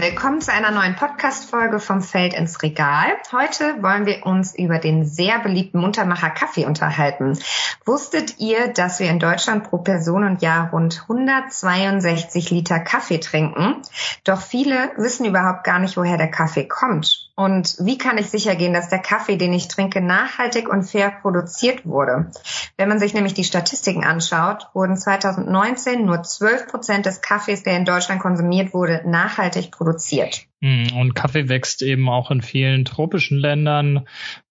[0.00, 3.16] willkommen zu einer neuen Podcast-Folge vom Feld ins Regal.
[3.32, 7.36] Heute wollen wir uns über den sehr beliebten Muntermacher Kaffee unterhalten.
[7.84, 13.82] Wusstet ihr, dass wir in Deutschland pro Person und Jahr rund 162 Liter Kaffee trinken?
[14.22, 17.27] Doch viele wissen überhaupt gar nicht, woher der Kaffee kommt.
[17.38, 21.12] Und wie kann ich sicher gehen, dass der Kaffee, den ich trinke, nachhaltig und fair
[21.22, 22.32] produziert wurde?
[22.76, 27.76] Wenn man sich nämlich die Statistiken anschaut, wurden 2019 nur 12 Prozent des Kaffees, der
[27.76, 30.47] in Deutschland konsumiert wurde, nachhaltig produziert.
[30.60, 34.06] Hm, und Kaffee wächst eben auch in vielen tropischen Ländern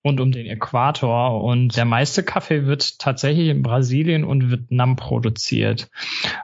[0.08, 1.44] rund um den Äquator.
[1.44, 5.90] Und der meiste Kaffee wird tatsächlich in Brasilien und Vietnam produziert.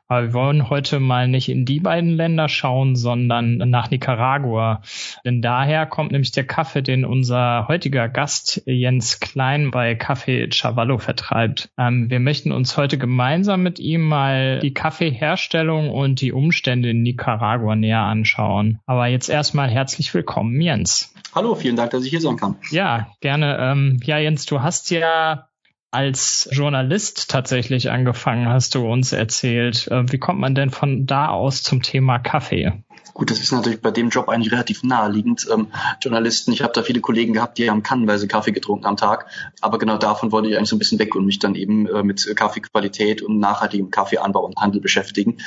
[0.07, 4.81] Aber wir wollen heute mal nicht in die beiden Länder schauen, sondern nach Nicaragua.
[5.23, 10.97] Denn daher kommt nämlich der Kaffee, den unser heutiger Gast Jens Klein bei Kaffee Chavallo
[10.97, 11.69] vertreibt.
[11.77, 17.01] Ähm, wir möchten uns heute gemeinsam mit ihm mal die Kaffeeherstellung und die Umstände in
[17.01, 18.79] Nicaragua näher anschauen.
[18.85, 21.13] Aber jetzt erst erstmal herzlich willkommen, Jens.
[21.35, 22.55] Hallo, vielen Dank, dass ich hier sein kann.
[22.71, 23.59] Ja, gerne.
[23.59, 25.47] Ähm, ja, Jens, du hast ja
[25.91, 29.87] als Journalist tatsächlich angefangen, hast du uns erzählt.
[29.89, 32.83] Äh, wie kommt man denn von da aus zum Thema Kaffee?
[33.13, 35.47] Gut, das ist natürlich bei dem Job eigentlich relativ naheliegend.
[35.51, 35.67] Ähm,
[36.01, 39.27] Journalisten, ich habe da viele Kollegen gehabt, die haben kannenweise Kaffee getrunken am Tag.
[39.61, 42.01] Aber genau davon wollte ich eigentlich so ein bisschen weg und mich dann eben äh,
[42.01, 45.37] mit Kaffeequalität und nachhaltigem Kaffeeanbau und Handel beschäftigen.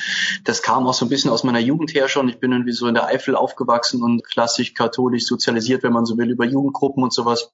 [0.44, 2.28] Das kam auch so ein bisschen aus meiner Jugend her schon.
[2.28, 6.16] Ich bin irgendwie so in der Eifel aufgewachsen und klassisch katholisch sozialisiert, wenn man so
[6.16, 7.50] will, über Jugendgruppen und sowas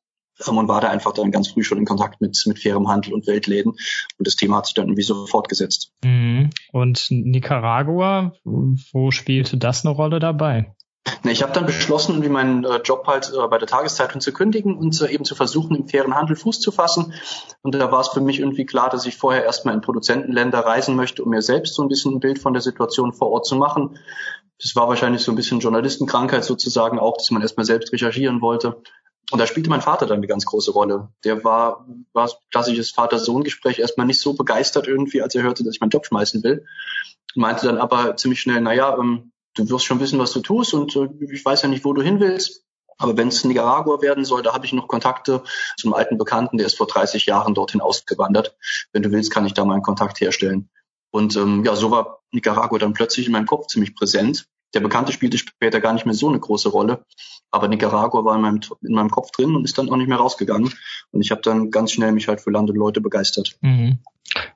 [0.48, 3.26] und war da einfach dann ganz früh schon in Kontakt mit, mit fairem Handel und
[3.26, 3.72] Weltläden.
[3.72, 5.92] Und das Thema hat sich dann irgendwie so fortgesetzt.
[6.04, 6.50] Mhm.
[6.72, 10.74] Und Nicaragua, wo spielte das eine Rolle dabei?
[11.24, 14.76] Ich habe dann beschlossen, irgendwie meinen äh, Job halt äh, bei der Tageszeitung zu kündigen
[14.76, 17.12] und äh, eben zu versuchen, im fairen Handel Fuß zu fassen.
[17.62, 20.94] Und da war es für mich irgendwie klar, dass ich vorher erstmal in Produzentenländer reisen
[20.94, 23.56] möchte, um mir selbst so ein bisschen ein Bild von der Situation vor Ort zu
[23.56, 23.98] machen.
[24.60, 28.80] Das war wahrscheinlich so ein bisschen Journalistenkrankheit sozusagen auch, dass man erstmal selbst recherchieren wollte.
[29.30, 31.08] Und da spielte mein Vater dann eine ganz große Rolle.
[31.24, 35.80] Der war, war klassisches Vater-Sohn-Gespräch erstmal nicht so begeistert irgendwie, als er hörte, dass ich
[35.80, 36.66] meinen Job schmeißen will.
[37.34, 40.74] Meinte dann aber ziemlich schnell, na ja, ähm, du wirst schon wissen, was du tust
[40.74, 42.64] und äh, ich weiß ja nicht, wo du hin willst.
[42.98, 45.42] Aber wenn es Nicaragua werden soll, da habe ich noch Kontakte
[45.76, 48.56] zum alten Bekannten, der ist vor 30 Jahren dorthin ausgewandert.
[48.92, 50.68] Wenn du willst, kann ich da mal einen Kontakt herstellen.
[51.10, 54.46] Und ähm, ja, so war Nicaragua dann plötzlich in meinem Kopf ziemlich präsent.
[54.74, 57.04] Der Bekannte spielte später gar nicht mehr so eine große Rolle.
[57.50, 60.16] Aber Nicaragua war in meinem, in meinem Kopf drin und ist dann auch nicht mehr
[60.16, 60.72] rausgegangen.
[61.10, 63.56] Und ich habe dann ganz schnell mich halt für Land und Leute begeistert.
[63.60, 63.98] Mhm.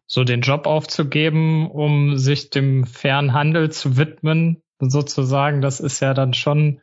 [0.07, 6.15] So den Job aufzugeben, um sich dem fairen Handel zu widmen, sozusagen, das ist ja
[6.15, 6.81] dann schon,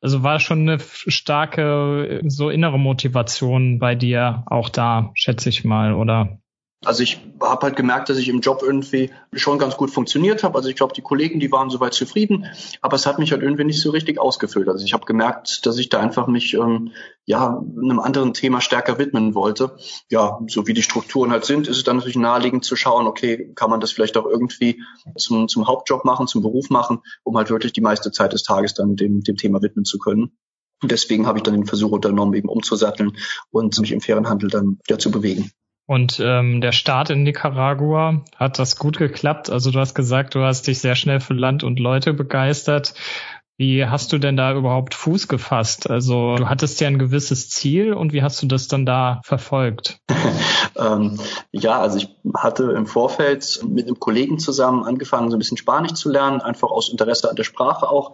[0.00, 5.94] also war schon eine starke, so innere Motivation bei dir auch da, schätze ich mal,
[5.94, 6.38] oder?
[6.84, 10.56] Also ich habe halt gemerkt, dass ich im Job irgendwie schon ganz gut funktioniert habe.
[10.56, 12.46] Also ich glaube, die Kollegen, die waren soweit zufrieden,
[12.80, 14.68] aber es hat mich halt irgendwie nicht so richtig ausgefüllt.
[14.68, 16.92] Also ich habe gemerkt, dass ich da einfach mich ähm,
[17.26, 19.76] ja einem anderen Thema stärker widmen wollte.
[20.08, 23.52] Ja, so wie die Strukturen halt sind, ist es dann natürlich naheliegend zu schauen, okay,
[23.56, 24.80] kann man das vielleicht auch irgendwie
[25.16, 28.74] zum, zum Hauptjob machen, zum Beruf machen, um halt wirklich die meiste Zeit des Tages
[28.74, 30.38] dann dem, dem Thema widmen zu können.
[30.80, 33.16] Und deswegen habe ich dann den Versuch unternommen, eben umzusatteln
[33.50, 35.50] und mich im fairen Handel dann wieder zu bewegen.
[35.88, 39.48] Und ähm, der Start in Nicaragua, hat das gut geklappt?
[39.48, 42.92] Also du hast gesagt, du hast dich sehr schnell für Land und Leute begeistert.
[43.56, 45.88] Wie hast du denn da überhaupt Fuß gefasst?
[45.88, 49.98] Also du hattest ja ein gewisses Ziel und wie hast du das dann da verfolgt?
[50.76, 51.18] ähm,
[51.52, 55.94] ja, also ich hatte im Vorfeld mit einem Kollegen zusammen angefangen, so ein bisschen Spanisch
[55.94, 58.12] zu lernen, einfach aus Interesse an der Sprache auch.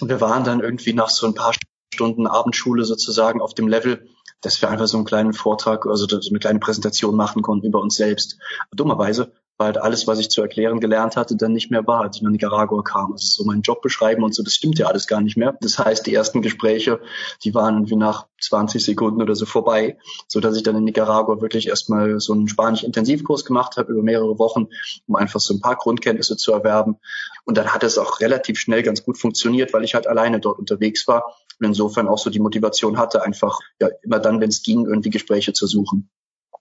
[0.00, 1.54] Und wir waren dann irgendwie nach so ein paar
[1.92, 4.06] Stunden Abendschule sozusagen auf dem Level,
[4.40, 7.80] dass wir einfach so einen kleinen Vortrag, also so eine kleine Präsentation machen konnten über
[7.80, 8.38] uns selbst.
[8.72, 12.16] Dummerweise war halt alles, was ich zu erklären gelernt hatte, dann nicht mehr wahr, als
[12.16, 13.12] ich nach Nicaragua kam.
[13.12, 15.56] Also so meinen Job beschreiben und so, das stimmt ja alles gar nicht mehr.
[15.60, 17.00] Das heißt, die ersten Gespräche,
[17.42, 19.98] die waren wie nach 20 Sekunden oder so vorbei,
[20.28, 24.38] so dass ich dann in Nicaragua wirklich erstmal so einen Spanisch-Intensivkurs gemacht habe über mehrere
[24.38, 24.68] Wochen,
[25.08, 26.98] um einfach so ein paar Grundkenntnisse zu erwerben.
[27.44, 30.60] Und dann hat es auch relativ schnell ganz gut funktioniert, weil ich halt alleine dort
[30.60, 34.62] unterwegs war und insofern auch so die Motivation hatte, einfach ja immer dann, wenn es
[34.62, 36.10] ging, irgendwie Gespräche zu suchen.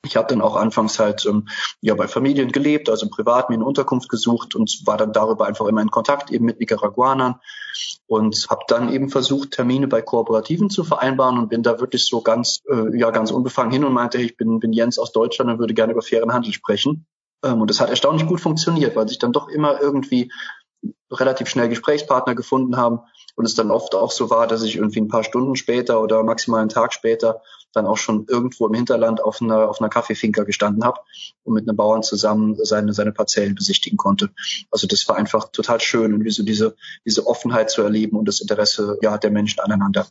[0.06, 1.48] Ich habe dann auch anfangs halt ähm,
[1.82, 5.66] ja bei Familien gelebt, also privat mir eine Unterkunft gesucht und war dann darüber einfach
[5.66, 7.36] immer in Kontakt eben mit Nicaraguanern
[8.06, 12.22] und habe dann eben versucht Termine bei Kooperativen zu vereinbaren und bin da wirklich so
[12.22, 15.60] ganz äh, ja ganz unbefangen hin und meinte, ich bin bin Jens aus Deutschland und
[15.60, 17.06] würde gerne über fairen Handel sprechen.
[17.44, 20.32] Ähm, und das hat erstaunlich gut funktioniert, weil sich dann doch immer irgendwie
[21.12, 23.00] relativ schnell Gesprächspartner gefunden haben
[23.38, 26.24] und es dann oft auch so war, dass ich irgendwie ein paar Stunden später oder
[26.24, 27.42] maximal einen Tag später
[27.72, 31.00] dann auch schon irgendwo im Hinterland auf einer, auf einer Kaffeefinker gestanden habe
[31.44, 34.32] und mit einem Bauern zusammen seine, seine Parzellen besichtigen konnte.
[34.72, 36.76] Also das war einfach total schön, irgendwie so diese,
[37.06, 40.08] diese Offenheit zu erleben und das Interesse ja, der Menschen aneinander.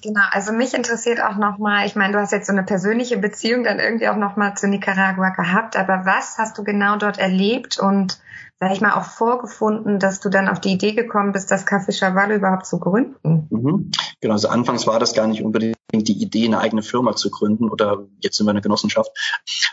[0.00, 3.64] Genau, also mich interessiert auch nochmal, ich meine, du hast jetzt so eine persönliche Beziehung
[3.64, 8.20] dann irgendwie auch nochmal zu Nicaragua gehabt, aber was hast du genau dort erlebt und
[8.60, 11.96] sag ich mal, auch vorgefunden, dass du dann auf die Idee gekommen bist, das Café
[11.96, 13.46] Chaval überhaupt zu gründen?
[13.50, 13.90] Mhm.
[14.20, 17.70] Genau, also anfangs war das gar nicht unbedingt die Idee, eine eigene Firma zu gründen
[17.70, 19.10] oder jetzt sind wir eine Genossenschaft,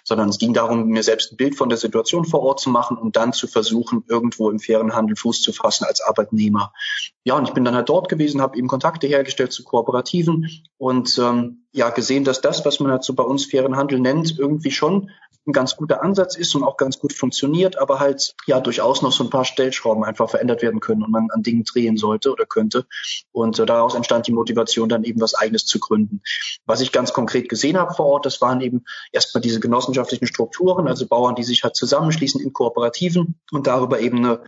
[0.04, 2.98] sondern es ging darum, mir selbst ein Bild von der Situation vor Ort zu machen
[2.98, 6.72] und dann zu versuchen, irgendwo im fairen Handel Fuß zu fassen als Arbeitnehmer.
[7.24, 10.48] Ja, und ich bin dann halt dort gewesen, habe eben Kontakte hergestellt zu Kooperativen
[10.78, 14.38] und ähm, ja gesehen, dass das, was man halt so bei uns fairen Handel nennt,
[14.40, 15.10] irgendwie schon
[15.48, 19.12] ein ganz guter Ansatz ist und auch ganz gut funktioniert, aber halt ja durchaus noch
[19.12, 22.46] so ein paar Stellschrauben einfach verändert werden können und man an Dingen drehen sollte oder
[22.46, 22.86] könnte.
[23.32, 26.22] Und äh, daraus entstand die Motivation, dann eben was eigenes zu gründen.
[26.66, 30.88] Was ich ganz konkret gesehen habe vor Ort, das waren eben erstmal diese genossenschaftlichen Strukturen,
[30.88, 34.42] also Bauern, die sich halt zusammenschließen in Kooperativen und darüber eben eine,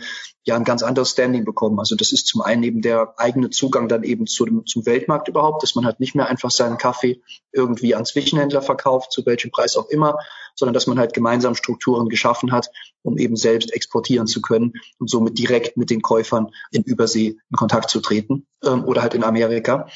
[0.46, 1.80] ja ein ganz anderes Standing bekommen.
[1.80, 5.28] Also das ist zum einen eben der eigene Zugang dann eben zu dem, zum Weltmarkt
[5.28, 7.22] überhaupt, dass man halt nicht mehr einfach seinen Kaffee
[7.52, 10.18] irgendwie an Zwischenhändler verkauft, zu welchem Preis auch immer,
[10.56, 12.70] sondern dass man halt gemeinsam Strukturen geschaffen hat,
[13.04, 17.56] um eben selbst exportieren zu können und somit direkt mit den Käufern in Übersee in
[17.56, 19.88] Kontakt zu treten ähm, oder halt in Amerika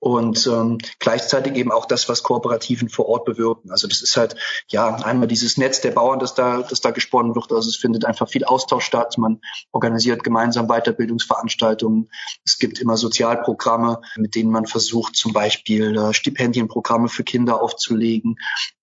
[0.00, 3.70] und ähm, gleichzeitig eben auch das, was Kooperativen vor Ort bewirken.
[3.70, 4.34] Also das ist halt
[4.68, 7.52] ja einmal dieses Netz der Bauern, das da, das da gesponnen wird.
[7.52, 9.18] Also es findet einfach viel Austausch statt.
[9.18, 9.40] Man
[9.72, 12.10] organisiert gemeinsam Weiterbildungsveranstaltungen.
[12.44, 18.36] Es gibt immer Sozialprogramme, mit denen man versucht, zum Beispiel äh, Stipendienprogramme für Kinder aufzulegen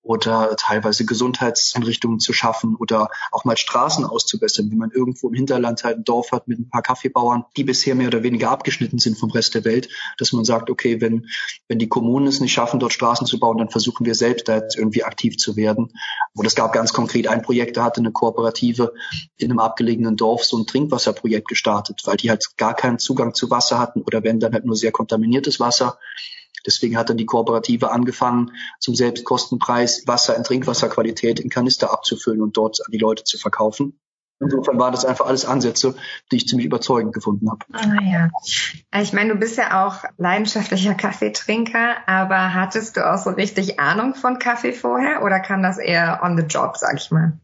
[0.07, 5.83] oder teilweise Gesundheitseinrichtungen zu schaffen oder auch mal Straßen auszubessern, wenn man irgendwo im Hinterland
[5.83, 9.17] halt ein Dorf hat mit ein paar Kaffeebauern, die bisher mehr oder weniger abgeschnitten sind
[9.17, 11.27] vom Rest der Welt, dass man sagt, okay, wenn,
[11.67, 14.57] wenn die Kommunen es nicht schaffen, dort Straßen zu bauen, dann versuchen wir selbst da
[14.57, 15.93] jetzt irgendwie aktiv zu werden.
[16.33, 18.93] Und es gab ganz konkret ein Projekt, da hatte eine Kooperative
[19.37, 23.51] in einem abgelegenen Dorf so ein Trinkwasserprojekt gestartet, weil die halt gar keinen Zugang zu
[23.51, 25.99] Wasser hatten oder wenn dann halt nur sehr kontaminiertes Wasser.
[26.67, 32.57] Deswegen hat dann die Kooperative angefangen, zum Selbstkostenpreis Wasser in Trinkwasserqualität in Kanister abzufüllen und
[32.57, 33.97] dort an die Leute zu verkaufen.
[34.39, 35.95] Insofern waren das einfach alles Ansätze,
[36.31, 37.65] die ich ziemlich überzeugend gefunden habe.
[37.73, 38.29] Ah ja.
[39.01, 44.13] Ich meine, du bist ja auch leidenschaftlicher Kaffeetrinker, aber hattest du auch so richtig Ahnung
[44.13, 47.39] von Kaffee vorher oder kam das eher on the job, sag ich mal?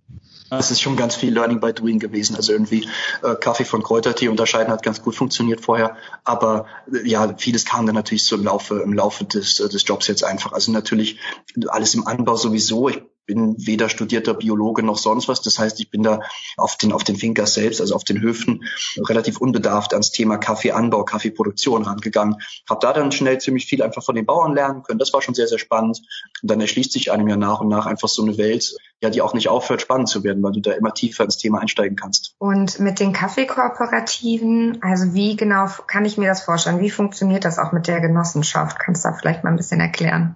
[0.60, 2.36] Es ist schon ganz viel Learning by Doing gewesen.
[2.36, 2.88] Also irgendwie
[3.22, 5.96] äh, Kaffee von Kräutertee unterscheiden hat ganz gut funktioniert vorher.
[6.24, 9.88] Aber äh, ja, vieles kam dann natürlich so im Laufe, im Laufe des, äh, des
[9.88, 10.54] Jobs jetzt einfach.
[10.54, 11.20] Also natürlich
[11.68, 12.90] alles im Anbau sowieso.
[12.90, 15.42] Ich bin weder studierter Biologe noch sonst was.
[15.42, 16.22] Das heißt, ich bin da
[16.58, 18.64] auf den, auf den Finkers selbst, also auf den Höfen,
[18.98, 22.38] relativ unbedarft ans Thema Kaffeeanbau, Kaffeeproduktion rangegangen.
[22.70, 25.00] Habe da dann schnell ziemlich viel einfach von den Bauern lernen können.
[25.00, 26.02] Das war schon sehr, sehr spannend.
[26.42, 29.22] Und dann erschließt sich einem ja nach und nach einfach so eine Welt, ja, die
[29.22, 32.36] auch nicht aufhört, spannend zu werden, weil du da immer tiefer ins Thema einsteigen kannst.
[32.40, 36.80] Und mit den Kaffeekooperativen, also wie genau kann ich mir das vorstellen?
[36.80, 38.80] Wie funktioniert das auch mit der Genossenschaft?
[38.80, 40.36] Kannst du da vielleicht mal ein bisschen erklären?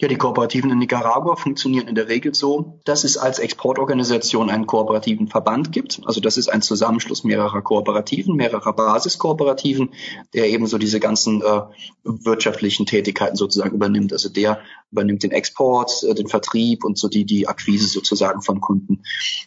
[0.00, 4.66] Ja, die Kooperativen in Nicaragua funktionieren in der Regel so, dass es als Exportorganisation einen
[4.66, 6.00] kooperativen Verband gibt.
[6.06, 9.90] Also das ist ein Zusammenschluss mehrerer Kooperativen, mehrerer Basiskooperativen,
[10.32, 11.60] der eben so diese ganzen äh,
[12.02, 14.14] wirtschaftlichen Tätigkeiten sozusagen übernimmt.
[14.14, 18.62] Also der übernimmt den Export, äh, den Vertrieb und so die, die Akquise sozusagen von
[18.62, 19.02] Kunden.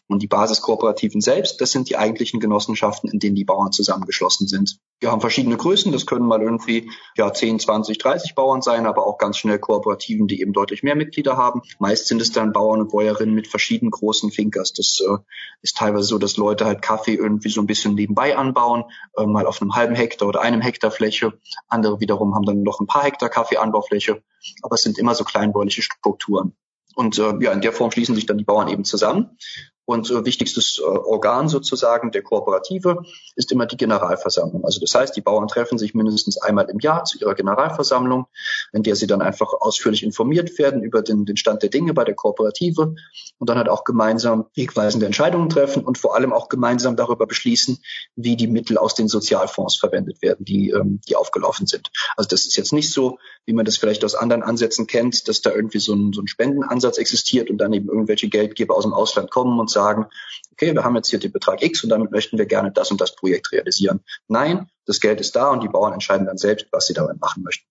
[0.06, 4.78] Und die Basiskooperativen selbst, das sind die eigentlichen Genossenschaften, in denen die Bauern zusammengeschlossen sind.
[5.04, 9.06] Wir haben verschiedene Größen, das können mal irgendwie ja 10, 20, 30 Bauern sein, aber
[9.06, 11.62] auch ganz schnell Kooperativen, die eben deutlich mehr Mitglieder haben.
[11.78, 14.72] Meist sind es dann Bauern und Bäuerinnen mit verschiedenen großen Finkers.
[14.72, 15.18] Das äh,
[15.62, 18.86] ist teilweise so, dass Leute halt Kaffee irgendwie so ein bisschen nebenbei anbauen,
[19.18, 21.34] äh, mal auf einem halben Hektar oder einem Hektar Fläche.
[21.68, 24.24] Andere wiederum haben dann noch ein paar Hektar Kaffeeanbaufläche.
[24.62, 26.56] Aber es sind immer so kleinbäuerliche Strukturen.
[26.96, 29.38] Und äh, ja, in der Form schließen sich dann die Bauern eben zusammen.
[29.86, 33.04] Und äh, wichtigstes äh, Organ sozusagen der Kooperative
[33.36, 34.64] ist immer die Generalversammlung.
[34.64, 38.28] Also das heißt, die Bauern treffen sich mindestens einmal im Jahr zu ihrer Generalversammlung,
[38.72, 42.06] in der sie dann einfach ausführlich informiert werden über den, den Stand der Dinge bei
[42.06, 42.96] der Kooperative
[43.40, 47.80] und dann halt auch gemeinsam wegweisende Entscheidungen treffen und vor allem auch gemeinsam darüber beschließen,
[48.16, 51.92] wie die Mittel aus den Sozialfonds verwendet werden, die, ähm, die aufgelaufen sind.
[52.16, 55.42] Also das ist jetzt nicht so, wie man das vielleicht aus anderen Ansätzen kennt, dass
[55.42, 58.94] da irgendwie so ein, so ein Spendenansatz existiert und dann eben irgendwelche Geldgeber aus dem
[58.94, 60.06] Ausland kommen und sagen,
[60.52, 63.02] okay, wir haben jetzt hier den Betrag X und damit möchten wir gerne das und
[63.02, 64.02] das Projekt realisieren.
[64.28, 67.44] Nein, das Geld ist da und die Bauern entscheiden dann selbst, was sie damit machen
[67.44, 67.68] möchten.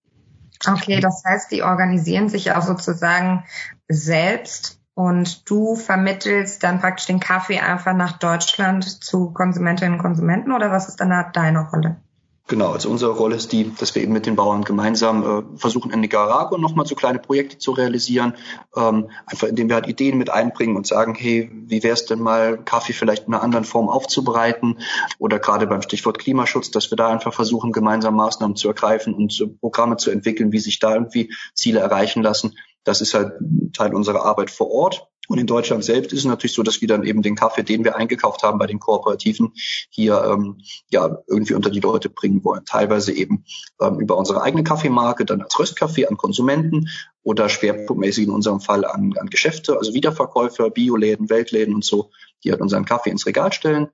[0.66, 3.44] Okay, das heißt, die organisieren sich auch sozusagen
[3.88, 10.52] selbst und du vermittelst dann praktisch den Kaffee einfach nach Deutschland zu Konsumentinnen und Konsumenten
[10.52, 12.01] oder was ist dann deine Rolle?
[12.48, 15.92] Genau, also unsere Rolle ist die, dass wir eben mit den Bauern gemeinsam äh, versuchen,
[15.92, 18.34] in Nicaragua nochmal so kleine Projekte zu realisieren,
[18.76, 22.18] ähm, einfach indem wir halt Ideen mit einbringen und sagen, hey, wie wäre es denn
[22.18, 24.80] mal, Kaffee vielleicht in einer anderen Form aufzubereiten
[25.18, 29.32] oder gerade beim Stichwort Klimaschutz, dass wir da einfach versuchen, gemeinsam Maßnahmen zu ergreifen und
[29.32, 32.56] so Programme zu entwickeln, wie sich da irgendwie Ziele erreichen lassen.
[32.82, 33.34] Das ist halt
[33.72, 35.11] Teil unserer Arbeit vor Ort.
[35.32, 37.84] Und in Deutschland selbst ist es natürlich so, dass wir dann eben den Kaffee, den
[37.84, 39.54] wir eingekauft haben bei den Kooperativen,
[39.88, 40.58] hier ähm,
[40.90, 42.66] ja irgendwie unter die Leute bringen wollen.
[42.66, 43.46] Teilweise eben
[43.80, 46.90] ähm, über unsere eigene Kaffeemarke, dann als Röstkaffee an Konsumenten
[47.22, 52.10] oder schwerpunktmäßig in unserem Fall an, an Geschäfte, also Wiederverkäufer, Bioläden, Weltläden und so,
[52.44, 53.88] die halt unseren Kaffee ins Regal stellen.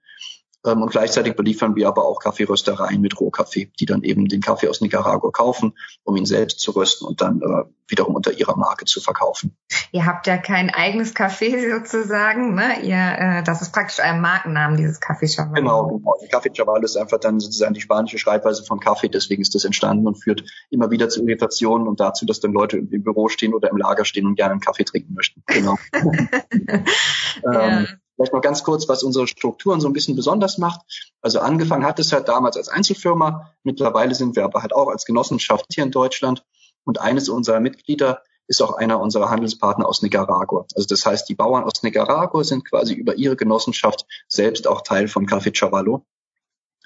[0.66, 4.68] Ähm, und gleichzeitig beliefern wir aber auch Kaffeeröstereien mit Rohkaffee, die dann eben den Kaffee
[4.68, 8.84] aus Nicaragua kaufen, um ihn selbst zu rösten und dann äh, wiederum unter ihrer Marke
[8.84, 9.56] zu verkaufen.
[9.92, 12.82] Ihr habt ja kein eigenes Kaffee sozusagen, ne?
[12.82, 15.54] Ihr, äh, das ist praktisch euer Markennamen, dieses Kaffee Chaval.
[15.54, 16.14] Genau, genau.
[16.30, 20.06] Kaffee Chaval ist einfach dann sozusagen die spanische Schreibweise von Kaffee, deswegen ist das entstanden
[20.06, 23.70] und führt immer wieder zu Irritationen und dazu, dass dann Leute im Büro stehen oder
[23.70, 25.42] im Lager stehen und gerne einen Kaffee trinken möchten.
[25.46, 25.76] Genau.
[27.44, 27.78] ja.
[27.78, 27.86] ähm,
[28.18, 30.80] Vielleicht noch ganz kurz, was unsere Strukturen so ein bisschen besonders macht.
[31.22, 33.54] Also angefangen hat es halt damals als Einzelfirma.
[33.62, 36.44] Mittlerweile sind wir aber halt auch als Genossenschaft hier in Deutschland.
[36.82, 40.66] Und eines unserer Mitglieder ist auch einer unserer Handelspartner aus Nicaragua.
[40.74, 45.06] Also das heißt, die Bauern aus Nicaragua sind quasi über ihre Genossenschaft selbst auch Teil
[45.06, 46.04] von Café Chavallo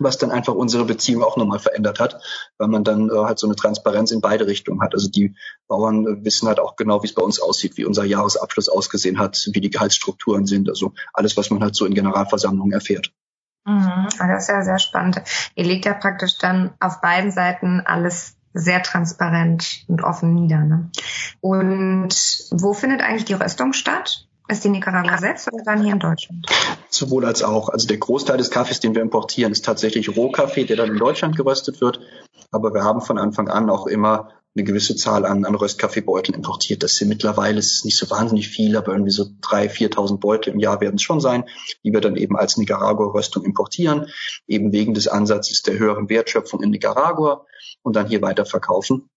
[0.02, 2.20] was dann einfach unsere Beziehung auch nochmal verändert hat,
[2.58, 4.94] weil man dann äh, halt so eine Transparenz in beide Richtungen hat.
[4.94, 5.34] Also die
[5.68, 9.18] Bauern äh, wissen halt auch genau, wie es bei uns aussieht, wie unser Jahresabschluss ausgesehen
[9.18, 13.12] hat, wie die Gehaltsstrukturen sind, also alles, was man halt so in Generalversammlungen erfährt.
[13.64, 15.22] Mhm, das ist ja sehr spannend.
[15.54, 20.60] Ihr legt ja praktisch dann auf beiden Seiten alles sehr transparent und offen nieder.
[20.60, 20.90] Ne?
[21.40, 22.14] Und
[22.50, 24.28] wo findet eigentlich die Röstung statt?
[24.52, 26.46] Ist die Nicaragua selbst oder dann hier in Deutschland?
[26.90, 27.70] Sowohl als auch.
[27.70, 31.38] Also der Großteil des Kaffees, den wir importieren, ist tatsächlich Rohkaffee, der dann in Deutschland
[31.38, 32.00] geröstet wird.
[32.50, 36.82] Aber wir haben von Anfang an auch immer eine gewisse Zahl an, an Röstkaffeebeuteln importiert.
[36.82, 40.52] Das sind mittlerweile, es ist nicht so wahnsinnig viel, aber irgendwie so drei, 4.000 Beutel
[40.52, 41.44] im Jahr werden es schon sein,
[41.82, 44.08] die wir dann eben als Nicaragua-Röstung importieren,
[44.46, 47.46] eben wegen des Ansatzes der höheren Wertschöpfung in Nicaragua
[47.80, 49.08] und dann hier weiter verkaufen.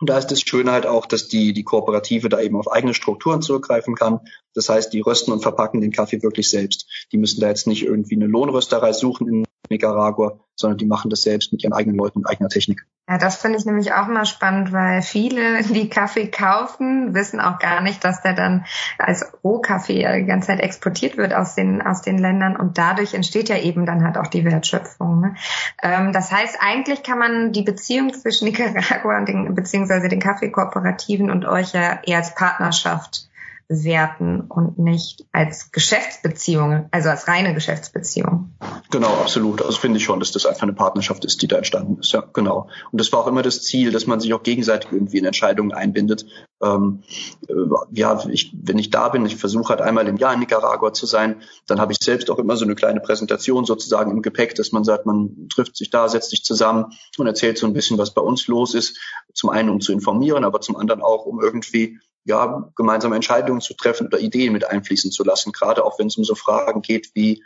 [0.00, 2.94] Und da ist das Schöne halt auch, dass die, die Kooperative da eben auf eigene
[2.94, 4.20] Strukturen zurückgreifen kann.
[4.54, 6.86] Das heißt, die rösten und verpacken den Kaffee wirklich selbst.
[7.12, 11.22] Die müssen da jetzt nicht irgendwie eine Lohnrösterei suchen in Nicaragua, sondern die machen das
[11.22, 12.86] selbst mit ihren eigenen Leuten und eigener Technik.
[13.08, 17.58] Ja, das finde ich nämlich auch mal spannend, weil viele, die Kaffee kaufen, wissen auch
[17.58, 18.64] gar nicht, dass der dann
[18.98, 23.48] als Rohkaffee die ganze Zeit exportiert wird aus den, aus den Ländern und dadurch entsteht
[23.48, 25.20] ja eben dann halt auch die Wertschöpfung.
[25.20, 25.34] Ne?
[25.82, 31.30] Ähm, das heißt, eigentlich kann man die Beziehung zwischen Nicaragua und den, beziehungsweise den Kaffeekooperativen
[31.30, 33.29] und euch ja eher als Partnerschaft
[33.70, 38.50] werten und nicht als Geschäftsbeziehung, also als reine Geschäftsbeziehung.
[38.90, 39.62] Genau, absolut.
[39.62, 42.10] Also finde ich schon, dass das einfach eine Partnerschaft ist, die da entstanden ist.
[42.10, 42.68] Ja, genau.
[42.90, 45.72] Und das war auch immer das Ziel, dass man sich auch gegenseitig irgendwie in Entscheidungen
[45.72, 46.26] einbindet.
[46.60, 47.04] Ähm,
[47.48, 47.54] äh,
[47.92, 51.06] ja, ich, wenn ich da bin, ich versuche halt einmal im Jahr in Nicaragua zu
[51.06, 54.72] sein, dann habe ich selbst auch immer so eine kleine Präsentation sozusagen im Gepäck, dass
[54.72, 56.86] man sagt, man trifft sich da, setzt sich zusammen
[57.18, 58.98] und erzählt so ein bisschen, was bei uns los ist.
[59.32, 63.74] Zum einen, um zu informieren, aber zum anderen auch, um irgendwie ja, gemeinsame Entscheidungen zu
[63.74, 67.10] treffen oder Ideen mit einfließen zu lassen, gerade auch wenn es um so Fragen geht
[67.14, 67.42] wie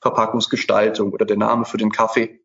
[0.00, 2.40] Verpackungsgestaltung oder der Name für den Kaffee.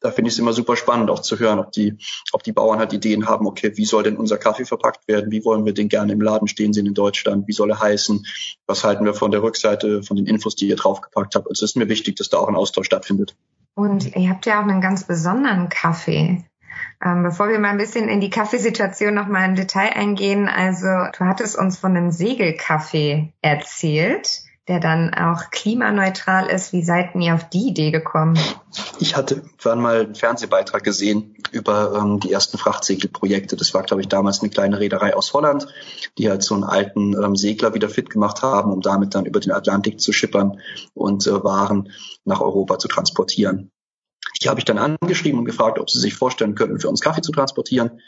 [0.00, 1.98] Da finde ich es immer super spannend, auch zu hören, ob die,
[2.32, 5.32] ob die Bauern halt Ideen haben, okay, wie soll denn unser Kaffee verpackt werden?
[5.32, 7.48] Wie wollen wir den gerne im Laden stehen sehen in Deutschland?
[7.48, 8.24] Wie soll er heißen?
[8.66, 11.48] Was halten wir von der Rückseite, von den Infos, die ihr draufgepackt habt?
[11.48, 13.34] Also es ist mir wichtig, dass da auch ein Austausch stattfindet.
[13.74, 16.44] Und ihr habt ja auch einen ganz besonderen Kaffee.
[17.04, 20.86] Ähm, bevor wir mal ein bisschen in die Kaffeesituation noch mal im Detail eingehen, also
[20.86, 26.74] du hattest uns von einem Segelkaffee erzählt, der dann auch klimaneutral ist.
[26.74, 28.38] Wie seid ihr auf die Idee gekommen?
[28.98, 33.56] Ich hatte irgendwann mal einen Fernsehbeitrag gesehen über ähm, die ersten Frachtsegelprojekte.
[33.56, 35.66] Das war, glaube ich, damals eine kleine Reederei aus Holland,
[36.18, 39.40] die halt so einen alten ähm, Segler wieder fit gemacht haben, um damit dann über
[39.40, 40.60] den Atlantik zu schippern
[40.92, 41.90] und äh, Waren
[42.26, 43.70] nach Europa zu transportieren.
[44.42, 47.22] Die habe ich dann angeschrieben und gefragt, ob sie sich vorstellen könnten, für uns Kaffee
[47.22, 48.00] zu transportieren.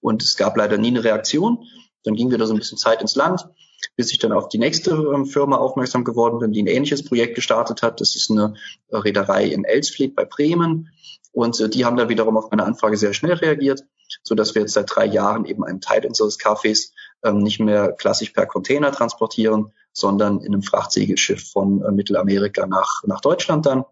[0.00, 1.64] Und es gab leider nie eine Reaktion.
[2.04, 3.48] Dann ging wieder so ein bisschen Zeit ins Land,
[3.96, 7.34] bis ich dann auf die nächste ähm, Firma aufmerksam geworden bin, die ein ähnliches Projekt
[7.34, 8.00] gestartet hat.
[8.00, 8.54] Das ist eine
[8.88, 10.90] äh, Reederei in Elsfleth bei Bremen.
[11.32, 13.84] Und äh, die haben da wiederum auf meine Anfrage sehr schnell reagiert,
[14.22, 16.92] so dass wir jetzt seit drei Jahren eben einen Teil unseres Kaffees
[17.24, 23.02] ähm, nicht mehr klassisch per Container transportieren, sondern in einem Frachtsegelschiff von äh, Mittelamerika nach,
[23.04, 23.84] nach Deutschland dann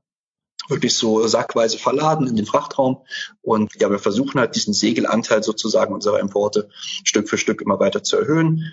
[0.68, 2.99] wirklich so sackweise verladen in den Frachtraum.
[3.42, 6.68] Und ja, wir versuchen halt diesen Segelanteil sozusagen unserer Importe
[7.04, 8.73] Stück für Stück immer weiter zu erhöhen.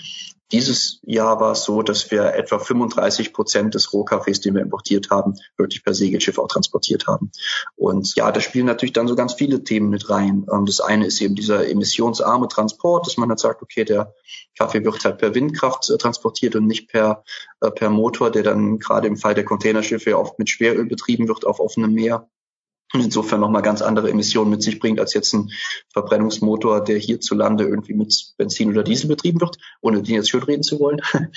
[0.51, 5.09] Dieses Jahr war es so, dass wir etwa 35 Prozent des Rohkaffees, den wir importiert
[5.09, 7.31] haben, wirklich per Segelschiff auch transportiert haben.
[7.75, 10.45] Und ja, da spielen natürlich dann so ganz viele Themen mit rein.
[10.51, 14.13] Ähm, das eine ist eben dieser emissionsarme Transport, dass man halt sagt, okay, der
[14.57, 17.23] Kaffee wird halt per Windkraft äh, transportiert und nicht per,
[17.61, 21.45] äh, per Motor, der dann gerade im Fall der Containerschiffe oft mit Schweröl betrieben wird
[21.45, 22.29] auf offenem Meer
[22.93, 25.51] insofern nochmal ganz andere Emissionen mit sich bringt als jetzt ein
[25.93, 30.63] Verbrennungsmotor, der hierzulande irgendwie mit Benzin oder Diesel betrieben wird, ohne den jetzt schön reden
[30.63, 31.01] zu wollen.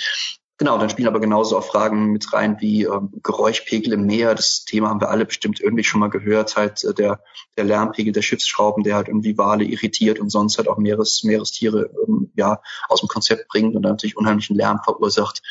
[0.57, 4.35] Genau, dann spielen aber genauso auch Fragen mit rein wie ähm, Geräuschpegel im Meer.
[4.35, 6.55] Das Thema haben wir alle bestimmt irgendwie schon mal gehört.
[6.55, 7.21] Halt äh, der,
[7.57, 11.91] der Lärmpegel der Schiffsschrauben, der halt irgendwie Wale irritiert und sonst halt auch Meeres, Meerestiere
[12.07, 15.41] ähm, ja aus dem Konzept bringt und natürlich unheimlichen Lärm verursacht.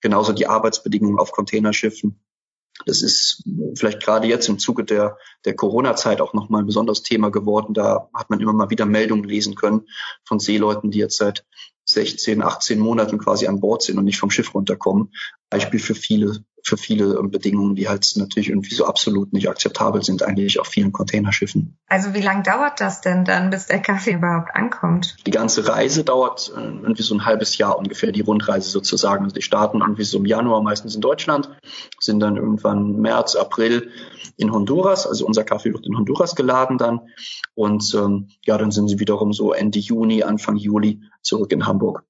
[0.00, 2.18] Genauso die Arbeitsbedingungen auf Containerschiffen.
[2.86, 3.42] Das ist
[3.74, 7.74] vielleicht gerade jetzt im Zuge der, der Corona-Zeit auch nochmal ein besonderes Thema geworden.
[7.74, 9.86] Da hat man immer mal wieder Meldungen lesen können
[10.24, 11.44] von Seeleuten, die jetzt seit
[11.86, 15.12] 16, 18 Monaten quasi an Bord sind und nicht vom Schiff runterkommen.
[15.50, 20.02] Beispiel für viele für viele ähm, Bedingungen, die halt natürlich irgendwie so absolut nicht akzeptabel
[20.02, 21.78] sind, eigentlich auf vielen Containerschiffen.
[21.88, 25.16] Also wie lange dauert das denn dann, bis der Kaffee überhaupt ankommt?
[25.26, 29.24] Die ganze Reise dauert äh, irgendwie so ein halbes Jahr ungefähr, die Rundreise sozusagen.
[29.24, 31.50] Also die starten irgendwie so im Januar meistens in Deutschland,
[32.00, 33.90] sind dann irgendwann März, April
[34.36, 35.06] in Honduras.
[35.06, 37.00] Also unser Kaffee wird in Honduras geladen dann.
[37.54, 42.04] Und ähm, ja, dann sind sie wiederum so Ende Juni, Anfang Juli zurück in Hamburg.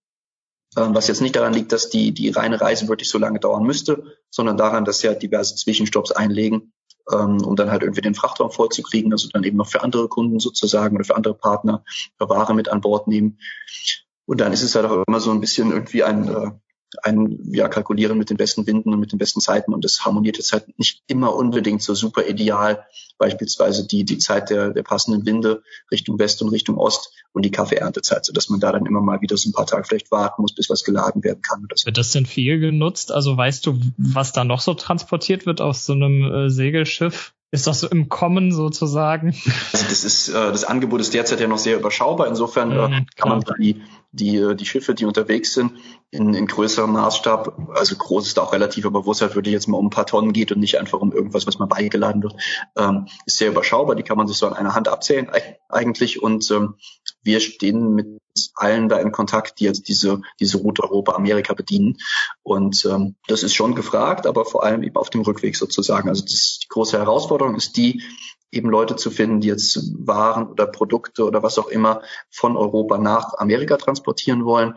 [0.78, 3.64] Ähm, was jetzt nicht daran liegt, dass die, die reine Reise wirklich so lange dauern
[3.64, 6.72] müsste, sondern daran, dass sie halt diverse Zwischenstopps einlegen,
[7.10, 10.38] ähm, um dann halt irgendwie den Frachtraum vollzukriegen, also dann eben noch für andere Kunden
[10.38, 11.84] sozusagen oder für andere Partner
[12.16, 13.40] für Ware mit an Bord nehmen.
[14.26, 16.50] Und dann ist es halt auch immer so ein bisschen irgendwie ein, äh,
[17.02, 20.38] ein ja, Kalkulieren mit den besten Winden und mit den besten Zeiten und das harmoniert
[20.38, 22.86] jetzt halt nicht immer unbedingt so super ideal.
[23.18, 27.50] Beispielsweise die, die Zeit der, der passenden Winde Richtung West und Richtung Ost und die
[27.50, 30.42] Kaffeeerntezeit, so dass man da dann immer mal wieder so ein paar Tage vielleicht warten
[30.42, 31.64] muss, bis was geladen werden kann.
[31.64, 31.86] Oder so.
[31.86, 33.12] Wird das denn viel genutzt?
[33.12, 37.34] Also weißt du, was da noch so transportiert wird auf so einem äh, Segelschiff?
[37.50, 39.28] Ist das so im Kommen sozusagen?
[39.72, 42.26] Also das ist, äh, das Angebot ist derzeit ja noch sehr überschaubar.
[42.26, 45.72] Insofern äh, mhm, kann man die, die, äh, die Schiffe, die unterwegs sind,
[46.10, 49.66] in, in größerem Maßstab, also groß ist auch relativ, aber wo es halt wirklich jetzt
[49.66, 52.34] mal um ein paar Tonnen geht und nicht einfach um irgendwas, was mal beigeladen wird,
[52.76, 53.96] ähm, ist sehr überschaubar.
[53.96, 55.30] Die kann man sich so an einer Hand abzählen
[55.70, 56.22] eigentlich.
[56.22, 56.74] Und ähm,
[57.22, 58.20] wir stehen mit
[58.54, 61.98] allen da in Kontakt, die jetzt diese, diese Route Europa-Amerika bedienen.
[62.42, 66.08] Und ähm, das ist schon gefragt, aber vor allem eben auf dem Rückweg sozusagen.
[66.08, 68.02] Also das, die große Herausforderung ist die,
[68.50, 72.98] eben Leute zu finden, die jetzt Waren oder Produkte oder was auch immer von Europa
[72.98, 74.74] nach Amerika transportieren wollen.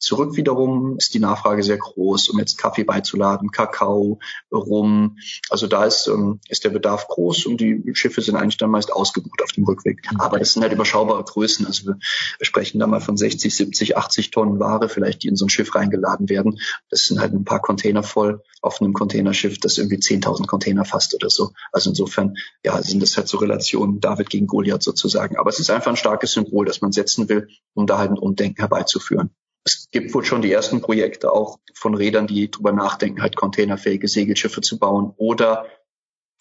[0.00, 4.18] Zurück wiederum ist die Nachfrage sehr groß, um jetzt Kaffee beizuladen, Kakao,
[4.50, 5.18] Rum.
[5.50, 8.90] Also da ist, ähm, ist der Bedarf groß und die Schiffe sind eigentlich dann meist
[8.90, 10.00] ausgebucht auf dem Rückweg.
[10.18, 11.66] Aber das sind halt überschaubare Größen.
[11.66, 11.98] Also wir,
[12.40, 15.74] sprechen da mal von 60, 70, 80 Tonnen Ware vielleicht, die in so ein Schiff
[15.74, 16.58] reingeladen werden.
[16.88, 21.14] Das sind halt ein paar Container voll auf einem Containerschiff, das irgendwie 10.000 Container fasst
[21.14, 21.52] oder so.
[21.72, 25.36] Also insofern, ja, sind das halt so Relationen David gegen Goliath sozusagen.
[25.36, 28.18] Aber es ist einfach ein starkes Symbol, das man setzen will, um da halt ein
[28.18, 29.30] Umdenken herbeizuführen
[29.64, 34.08] es gibt wohl schon die ersten Projekte auch von Rädern, die drüber nachdenken, halt containerfähige
[34.08, 35.66] Segelschiffe zu bauen oder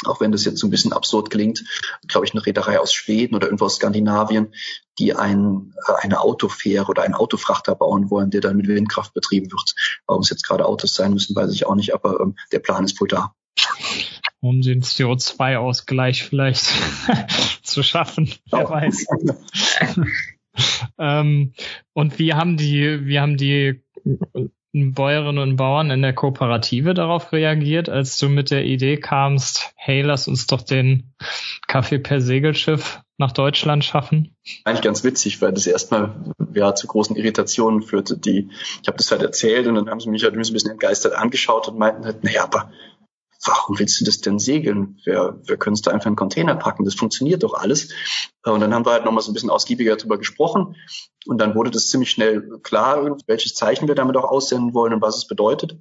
[0.06, 1.66] auch wenn das jetzt so ein bisschen absurd klingt,
[2.08, 4.54] glaube ich, eine Reederei aus Schweden oder irgendwo aus Skandinavien,
[4.98, 9.76] die ein, eine Autofähre oder einen Autofrachter bauen wollen, der dann mit Windkraft betrieben wird.
[10.08, 12.86] Warum es jetzt gerade Autos sein müssen, weiß ich auch nicht, aber ähm, der Plan
[12.86, 13.36] ist wohl da.
[14.42, 16.66] Um den CO2-Ausgleich vielleicht
[17.64, 19.06] zu schaffen, wer weiß.
[20.98, 21.54] ähm,
[21.94, 23.82] und wie haben die, wie haben die
[24.72, 30.02] Bäuerinnen und Bauern in der Kooperative darauf reagiert, als du mit der Idee kamst, hey,
[30.02, 31.14] lass uns doch den
[31.68, 34.36] Kaffee per Segelschiff nach Deutschland schaffen?
[34.64, 36.16] Eigentlich ganz witzig, weil das erstmal
[36.54, 38.18] ja zu großen Irritationen führte.
[38.18, 38.50] Die,
[38.82, 41.68] ich habe das halt erzählt und dann haben sie mich halt ein bisschen entgeistert angeschaut
[41.68, 42.72] und meinten halt, naja, aber
[43.46, 45.00] warum willst du das denn segeln?
[45.06, 47.92] Wir, wir können es da einfach in Container packen, das funktioniert doch alles.
[48.46, 50.76] Äh, und dann haben wir halt nochmal so ein bisschen ausgiebiger darüber gesprochen
[51.26, 55.02] und dann wurde das ziemlich schnell klar, welches Zeichen wir damit auch aussenden wollen und
[55.02, 55.78] was es bedeutet.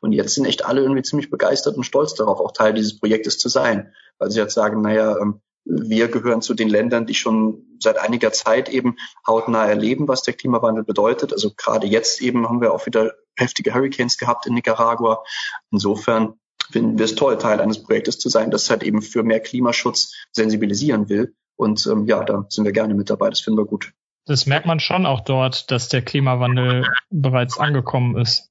[0.00, 3.38] Und jetzt sind echt alle irgendwie ziemlich begeistert und stolz darauf, auch Teil dieses Projektes
[3.38, 7.78] zu sein, weil sie jetzt sagen, naja, ähm, wir gehören zu den Ländern, die schon
[7.80, 11.32] seit einiger Zeit eben hautnah erleben, was der Klimawandel bedeutet.
[11.32, 15.24] Also gerade jetzt eben haben wir auch wieder heftige Hurricanes gehabt in Nicaragua.
[15.70, 16.38] Insofern
[16.70, 20.14] finden wir es toll, Teil eines Projektes zu sein, das halt eben für mehr Klimaschutz
[20.32, 21.34] sensibilisieren will.
[21.56, 23.30] Und ähm, ja, da sind wir gerne mit dabei.
[23.30, 23.92] Das finden wir gut.
[24.26, 28.50] Das merkt man schon auch dort, dass der Klimawandel bereits angekommen ist.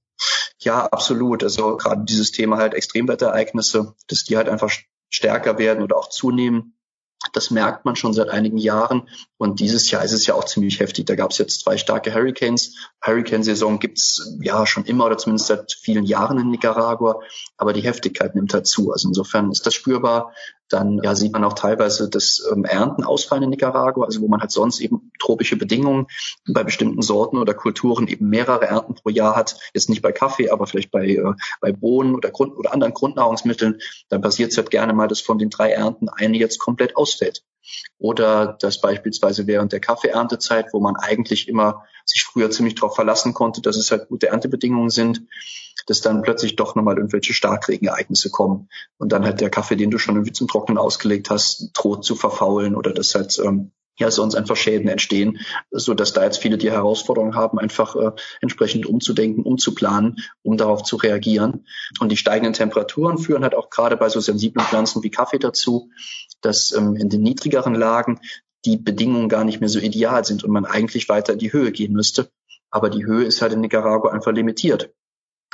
[0.59, 1.43] Ja, absolut.
[1.43, 4.71] Also gerade dieses Thema halt Extremwetterereignisse, dass die halt einfach
[5.09, 6.77] stärker werden oder auch zunehmen.
[7.31, 9.07] Das merkt man schon seit einigen Jahren.
[9.37, 11.05] Und dieses Jahr ist es ja auch ziemlich heftig.
[11.05, 12.75] Da gab es jetzt zwei starke Hurricanes.
[13.01, 17.19] Hurricane-Saison gibt's ja schon immer oder zumindest seit vielen Jahren in Nicaragua.
[17.57, 18.91] Aber die Heftigkeit nimmt halt zu.
[18.91, 20.33] Also insofern ist das spürbar.
[20.69, 24.41] Dann ja, sieht man auch teilweise das ähm, Ernten ausfallen in Nicaragua, also wo man
[24.41, 26.07] halt sonst eben tropische Bedingungen
[26.47, 29.57] bei bestimmten Sorten oder Kulturen eben mehrere Ernten pro Jahr hat.
[29.73, 33.79] Jetzt nicht bei Kaffee, aber vielleicht bei, äh, bei Bohnen oder, Grund oder anderen Grundnahrungsmitteln.
[34.09, 37.43] Dann passiert es halt gerne mal, dass von den drei Ernten eine jetzt komplett ausfällt.
[37.97, 43.33] Oder dass beispielsweise während der Kaffeeerntezeit, wo man eigentlich immer sich früher ziemlich darauf verlassen
[43.33, 45.21] konnte, dass es halt gute Erntebedingungen sind,
[45.87, 49.97] dass dann plötzlich doch nochmal irgendwelche Starkregenereignisse kommen und dann halt der Kaffee, den du
[49.97, 54.35] schon irgendwie zum Trocknen ausgelegt hast, droht zu verfaulen oder dass halt ähm, ja sonst
[54.35, 55.39] einfach Schäden entstehen,
[55.71, 60.83] so dass da jetzt viele die Herausforderung haben, einfach äh, entsprechend umzudenken, umzuplanen, um darauf
[60.83, 61.65] zu reagieren.
[61.99, 65.91] Und die steigenden Temperaturen führen halt auch gerade bei so sensiblen Pflanzen wie Kaffee dazu,
[66.41, 68.19] dass ähm, in den niedrigeren Lagen
[68.65, 71.71] die Bedingungen gar nicht mehr so ideal sind und man eigentlich weiter in die Höhe
[71.71, 72.31] gehen müsste.
[72.71, 74.91] Aber die Höhe ist halt in Nicaragua einfach limitiert.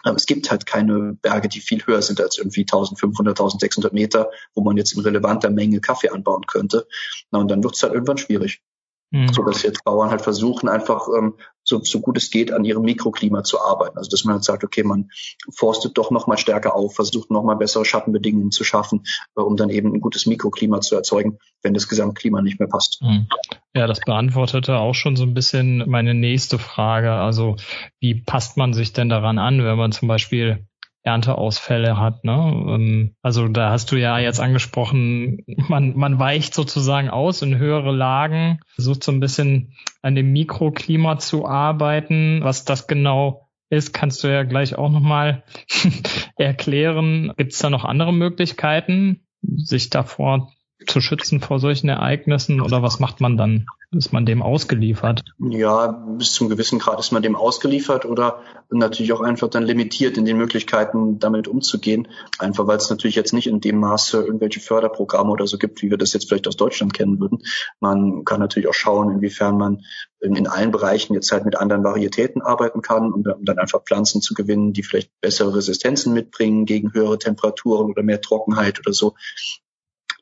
[0.03, 4.31] Aber es gibt halt keine Berge, die viel höher sind als irgendwie 1500, 1600 Meter,
[4.53, 6.87] wo man jetzt in relevanter Menge Kaffee anbauen könnte.
[7.31, 8.61] Na, und dann wird es halt irgendwann schwierig.
[9.11, 9.33] Mhm.
[9.33, 12.83] So dass jetzt Bauern halt versuchen, einfach ähm, so, so gut es geht an ihrem
[12.83, 13.97] Mikroklima zu arbeiten.
[13.97, 15.09] Also dass man halt sagt, okay, man
[15.51, 19.03] forstet doch noch mal stärker auf, versucht noch mal bessere Schattenbedingungen zu schaffen,
[19.35, 23.01] äh, um dann eben ein gutes Mikroklima zu erzeugen, wenn das Gesamtklima nicht mehr passt.
[23.01, 23.27] Mhm.
[23.75, 27.11] Ja, das beantwortete auch schon so ein bisschen meine nächste Frage.
[27.11, 27.55] Also
[27.99, 30.67] wie passt man sich denn daran an, wenn man zum Beispiel
[31.03, 32.23] Ernteausfälle hat.
[32.23, 32.31] Ne?
[32.33, 37.91] Ähm, also da hast du ja jetzt angesprochen, man, man weicht sozusagen aus in höhere
[37.91, 42.41] Lagen, versucht so ein bisschen an dem Mikroklima zu arbeiten.
[42.43, 45.43] Was das genau ist, kannst du ja gleich auch nochmal
[46.37, 47.33] erklären.
[47.37, 50.51] Gibt es da noch andere Möglichkeiten, sich davor
[50.87, 53.65] zu schützen vor solchen Ereignissen oder was macht man dann?
[53.91, 55.23] Ist man dem ausgeliefert?
[55.39, 60.15] Ja, bis zum gewissen Grad ist man dem ausgeliefert oder natürlich auch einfach dann limitiert
[60.17, 62.07] in den Möglichkeiten, damit umzugehen.
[62.37, 65.89] Einfach weil es natürlich jetzt nicht in dem Maße irgendwelche Förderprogramme oder so gibt, wie
[65.89, 67.39] wir das jetzt vielleicht aus Deutschland kennen würden.
[67.79, 69.81] Man kann natürlich auch schauen, inwiefern man
[70.19, 74.35] in allen Bereichen jetzt halt mit anderen Varietäten arbeiten kann, um dann einfach Pflanzen zu
[74.35, 79.15] gewinnen, die vielleicht bessere Resistenzen mitbringen gegen höhere Temperaturen oder mehr Trockenheit oder so.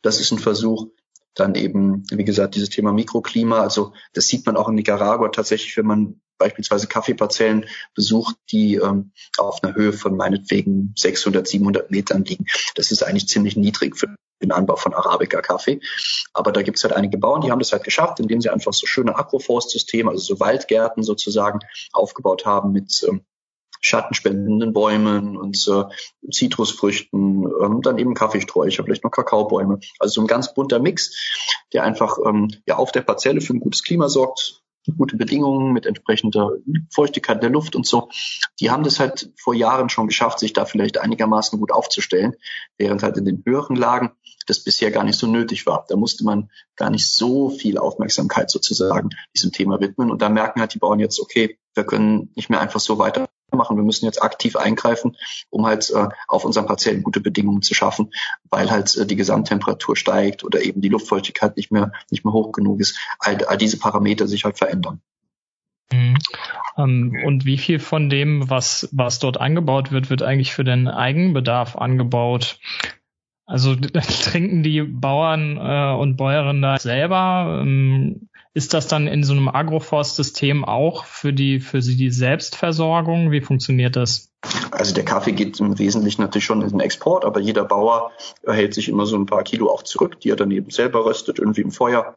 [0.07, 0.87] Das ist ein Versuch.
[1.35, 3.59] Dann eben, wie gesagt, dieses Thema Mikroklima.
[3.59, 9.11] Also das sieht man auch in Nicaragua tatsächlich, wenn man beispielsweise Kaffeeparzellen besucht, die ähm,
[9.37, 12.45] auf einer Höhe von meinetwegen 600, 700 Metern liegen.
[12.75, 15.81] Das ist eigentlich ziemlich niedrig für den Anbau von Arabica-Kaffee.
[16.31, 18.71] Aber da gibt es halt einige Bauern, die haben das halt geschafft, indem sie einfach
[18.71, 21.59] so schöne Agroforstsysteme, also so Waldgärten sozusagen
[21.91, 23.25] aufgebaut haben mit ähm,
[23.81, 25.83] schattenspendenden Bäumen und äh,
[26.31, 29.79] Zitrusfrüchten, ähm, dann eben Kaffeesträucher, vielleicht noch Kakaobäume.
[29.99, 31.15] Also so ein ganz bunter Mix,
[31.73, 34.63] der einfach ähm, ja auf der Parzelle für ein gutes Klima sorgt,
[34.95, 36.51] gute Bedingungen mit entsprechender
[36.93, 38.09] Feuchtigkeit der Luft und so.
[38.59, 42.35] Die haben das halt vor Jahren schon geschafft, sich da vielleicht einigermaßen gut aufzustellen,
[42.77, 44.11] während halt in den höheren Lagen
[44.45, 45.85] das bisher gar nicht so nötig war.
[45.89, 50.09] Da musste man gar nicht so viel Aufmerksamkeit sozusagen diesem Thema widmen.
[50.09, 53.27] Und da merken halt die Bauern jetzt, okay, wir können nicht mehr einfach so weiter
[53.57, 53.77] machen.
[53.77, 55.17] Wir müssen jetzt aktiv eingreifen,
[55.49, 58.11] um halt äh, auf unseren Patienten gute Bedingungen zu schaffen,
[58.49, 62.51] weil halt äh, die Gesamttemperatur steigt oder eben die Luftfeuchtigkeit nicht mehr nicht mehr hoch
[62.51, 62.97] genug ist.
[63.19, 65.01] All, all diese Parameter sich halt verändern.
[65.91, 66.17] Mhm.
[66.77, 70.87] Ähm, und wie viel von dem, was, was dort angebaut wird, wird eigentlich für den
[70.87, 72.59] Eigenbedarf angebaut?
[73.45, 73.75] Also
[74.23, 77.61] trinken die Bauern äh, und Bäuerinnen da selber?
[77.61, 83.29] Ähm, ist das dann in so einem Agroforstsystem auch für die, für sie die Selbstversorgung?
[83.29, 84.31] Wie funktioniert das?
[84.71, 88.73] Also der Kaffee geht im Wesentlichen natürlich schon in den Export, aber jeder Bauer erhält
[88.73, 91.61] sich immer so ein paar Kilo auch zurück, die er dann eben selber röstet, irgendwie
[91.61, 92.15] im Feuer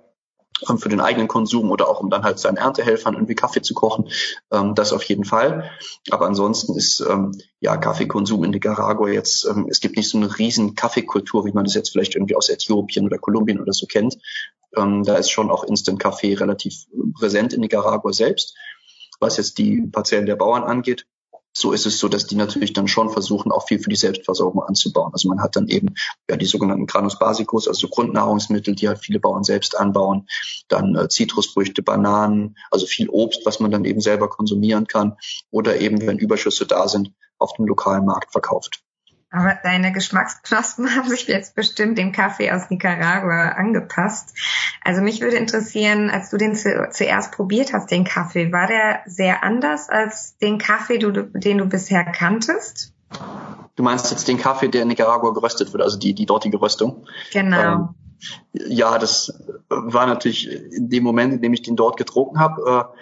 [0.66, 3.74] ähm, für den eigenen Konsum oder auch um dann halt seinen Erntehelfern irgendwie Kaffee zu
[3.74, 4.08] kochen.
[4.50, 5.70] Ähm, das auf jeden Fall.
[6.10, 10.74] Aber ansonsten ist ähm, ja Kaffeekonsum in Nicaragua jetzt, es gibt nicht so eine riesen
[10.74, 14.16] Kaffeekultur, wie man das jetzt vielleicht irgendwie aus Äthiopien oder Kolumbien oder so kennt.
[14.76, 18.56] Ähm, da ist schon auch Instant Kaffee relativ präsent in Nicaragua selbst,
[19.18, 21.06] was jetzt die Parzellen der Bauern angeht
[21.52, 24.62] so ist es so, dass die natürlich dann schon versuchen, auch viel für die Selbstversorgung
[24.62, 25.10] anzubauen.
[25.12, 25.94] Also man hat dann eben
[26.28, 30.28] ja die sogenannten Granus basicus, also Grundnahrungsmittel, die halt viele Bauern selbst anbauen,
[30.68, 35.16] dann äh, Zitrusfrüchte, Bananen, also viel Obst, was man dann eben selber konsumieren kann
[35.50, 38.82] oder eben, wenn Überschüsse da sind, auf dem lokalen Markt verkauft.
[39.30, 44.34] Aber deine Geschmacksknospen haben sich jetzt bestimmt dem Kaffee aus Nicaragua angepasst.
[44.84, 49.00] Also mich würde interessieren, als du den zu, zuerst probiert hast, den Kaffee, war der
[49.06, 52.92] sehr anders als den Kaffee, du, den du bisher kanntest?
[53.76, 57.06] Du meinst jetzt den Kaffee, der in Nicaragua geröstet wird, also die, die dortige Röstung?
[57.32, 57.74] Genau.
[57.74, 57.88] Ähm,
[58.52, 59.32] Ja, das
[59.68, 62.92] war natürlich in dem Moment, in dem ich den dort getrunken habe,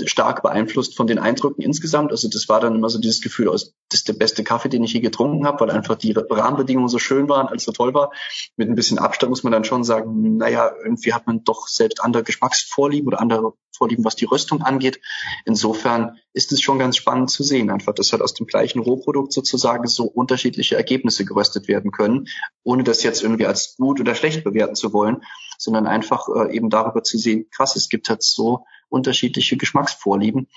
[0.00, 2.10] äh, stark beeinflusst von den Eindrücken insgesamt.
[2.10, 4.92] Also das war dann immer so dieses Gefühl, das ist der beste Kaffee, den ich
[4.92, 8.10] je getrunken habe, weil einfach die Rahmenbedingungen so schön waren, alles so toll war.
[8.56, 12.02] Mit ein bisschen Abstand muss man dann schon sagen, naja, irgendwie hat man doch selbst
[12.02, 15.00] andere Geschmacksvorlieben oder andere Vorlieben, was die Röstung angeht.
[15.44, 19.32] Insofern ist es schon ganz spannend zu sehen, einfach, dass halt aus dem gleichen Rohprodukt
[19.32, 22.28] sozusagen so unterschiedliche Ergebnisse geröstet werden können,
[22.62, 25.22] ohne das jetzt irgendwie als gut oder schlecht bewerten zu wollen,
[25.58, 30.48] sondern einfach äh, eben darüber zu sehen, krass, es gibt halt so unterschiedliche Geschmacksvorlieben.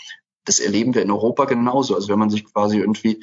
[0.46, 1.96] Das erleben wir in Europa genauso.
[1.96, 3.22] Also wenn man sich quasi irgendwie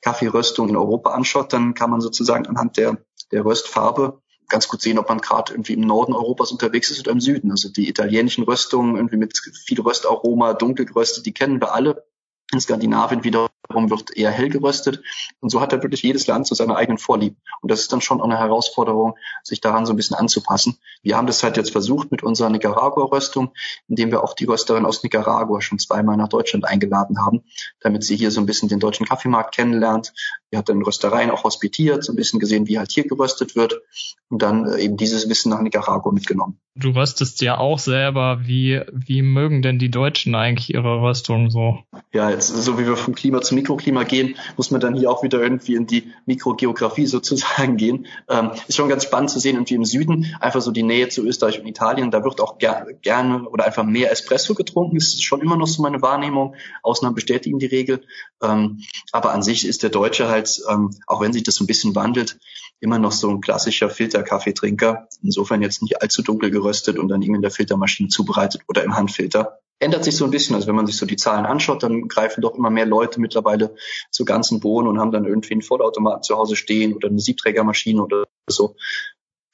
[0.00, 2.98] Kaffeeröstung in Europa anschaut, dann kann man sozusagen anhand der,
[3.32, 7.12] der Röstfarbe ganz gut sehen, ob man gerade irgendwie im Norden Europas unterwegs ist oder
[7.12, 7.50] im Süden.
[7.50, 12.04] Also die italienischen Röstungen irgendwie mit viel Röstaroma, dunkel geröstet, die kennen wir alle.
[12.52, 13.22] In Skandinavien
[13.70, 15.02] wiederum wird eher hell geröstet.
[15.40, 17.36] Und so hat halt wirklich jedes Land so seine eigenen Vorlieben.
[17.62, 20.78] Und das ist dann schon eine Herausforderung, sich daran so ein bisschen anzupassen.
[21.02, 23.52] Wir haben das halt jetzt versucht mit unserer Nicaragua-Röstung,
[23.88, 27.44] indem wir auch die Rösterin aus Nicaragua schon zweimal nach Deutschland eingeladen haben,
[27.80, 30.12] damit sie hier so ein bisschen den deutschen Kaffeemarkt kennenlernt.
[30.50, 33.80] Wir hat dann Röstereien auch hospitiert, so ein bisschen gesehen, wie halt hier geröstet wird
[34.28, 36.58] und dann äh, eben dieses Wissen nach Nicaragua mitgenommen.
[36.74, 38.40] Du röstest ja auch selber.
[38.42, 41.78] Wie, wie mögen denn die Deutschen eigentlich ihre Röstung so?
[42.12, 45.22] Ja, jetzt so wie wir vom Klima zum Mikroklima gehen, muss man dann hier auch
[45.22, 48.06] wieder irgendwie in die Mikrogeografie sozusagen gehen.
[48.28, 51.24] Ähm, ist schon ganz spannend zu sehen, irgendwie im Süden, einfach so die Nähe zu
[51.24, 54.96] Österreich und Italien, da wird auch ger gerne oder einfach mehr Espresso getrunken.
[54.96, 56.54] Das ist schon immer noch so meine Wahrnehmung.
[56.82, 58.02] Ausnahmen bestätigen die Regel.
[58.42, 58.80] Ähm,
[59.12, 61.94] aber an sich ist der Deutsche halt, ähm, auch wenn sich das so ein bisschen
[61.94, 62.38] wandelt,
[62.80, 65.08] immer noch so ein klassischer Filterkaffeetrinker.
[65.22, 68.96] Insofern jetzt nicht allzu dunkel geröstet und dann eben in der Filtermaschine zubereitet oder im
[68.96, 70.54] Handfilter ändert sich so ein bisschen.
[70.54, 73.74] Also wenn man sich so die Zahlen anschaut, dann greifen doch immer mehr Leute mittlerweile
[74.10, 78.02] zu ganzen Bohnen und haben dann irgendwie einen Vollautomaten zu Hause stehen oder eine Siebträgermaschine
[78.02, 78.76] oder so.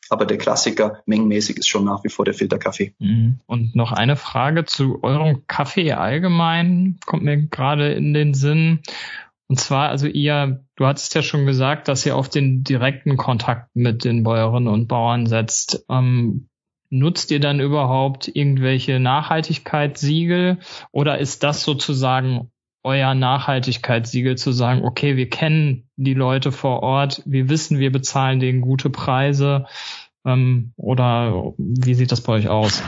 [0.08, 2.94] Aber der Klassiker mengenmäßig ist schon nach wie vor der Filterkaffee.
[2.98, 3.40] Mhm.
[3.46, 8.82] Und noch eine Frage zu eurem Kaffee allgemein kommt mir gerade in den Sinn.
[9.48, 13.74] Und zwar, also ihr, du hattest ja schon gesagt, dass ihr auf den direkten Kontakt
[13.74, 15.84] mit den Bäuerinnen und Bauern setzt.
[15.88, 16.48] Ähm,
[16.90, 20.58] Nutzt ihr dann überhaupt irgendwelche Nachhaltigkeitssiegel
[20.92, 22.50] oder ist das sozusagen
[22.86, 28.38] euer Nachhaltigkeitssiegel zu sagen, okay, wir kennen die Leute vor Ort, wir wissen, wir bezahlen
[28.38, 29.66] denen gute Preise
[30.24, 32.82] ähm, oder wie sieht das bei euch aus?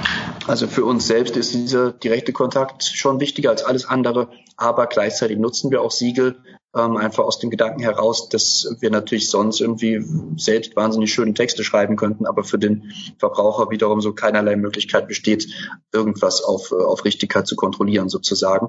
[0.46, 5.38] Also für uns selbst ist dieser direkte Kontakt schon wichtiger als alles andere, aber gleichzeitig
[5.38, 6.36] nutzen wir auch Siegel,
[6.76, 10.04] ähm, einfach aus dem Gedanken heraus, dass wir natürlich sonst irgendwie
[10.36, 15.48] selbst wahnsinnig schöne Texte schreiben könnten, aber für den Verbraucher wiederum so keinerlei Möglichkeit besteht,
[15.92, 18.68] irgendwas auf, äh, auf Richtigkeit zu kontrollieren sozusagen.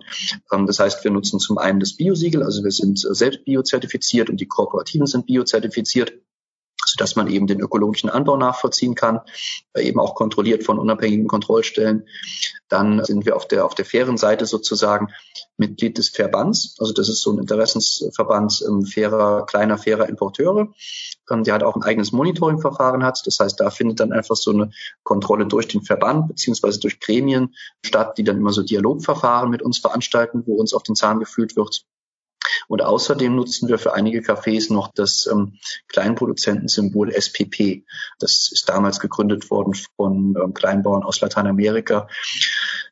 [0.52, 4.30] Ähm, das heißt, wir nutzen zum einen das Biosiegel, also wir sind äh, selbst biozertifiziert
[4.30, 6.14] und die Kooperativen sind biozertifiziert
[6.86, 9.22] sodass man eben den ökologischen Anbau nachvollziehen kann,
[9.74, 12.08] äh, eben auch kontrolliert von unabhängigen Kontrollstellen.
[12.68, 15.10] Dann sind wir auf der, auf der fairen Seite sozusagen
[15.60, 16.76] Mitglied des Verbands.
[16.80, 20.74] Also das ist so ein Interessensverband ähm, fairer, kleiner, fairer Importeure,
[21.30, 23.22] ähm, der halt auch ein eigenes Monitoringverfahren hat.
[23.26, 24.72] Das heißt, da findet dann einfach so eine
[25.04, 29.80] Kontrolle durch den Verband beziehungsweise durch Gremien statt, die dann immer so Dialogverfahren mit uns
[29.80, 31.86] veranstalten, wo uns auf den Zahn gefühlt wird.
[32.68, 37.84] Und außerdem nutzen wir für einige Cafés noch das ähm, Kleinproduzentensymbol SPP.
[38.20, 42.08] Das ist damals gegründet worden von ähm, Kleinbauern aus Lateinamerika.